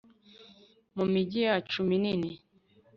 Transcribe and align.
mu 0.95 1.03
migi 1.13 1.39
yacu 1.47 1.77
minini 1.89 2.29